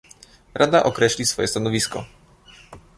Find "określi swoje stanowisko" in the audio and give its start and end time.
0.83-2.05